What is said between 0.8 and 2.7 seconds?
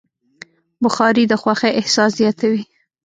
بخاري د خوښۍ احساس زیاتوي.